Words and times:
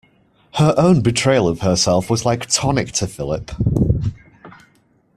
Her 0.55 0.73
own 0.79 1.01
betrayal 1.01 1.47
of 1.47 1.59
herself 1.61 2.09
was 2.09 2.25
like 2.25 2.47
tonic 2.49 2.91
to 2.93 3.05
Philip. 3.05 3.51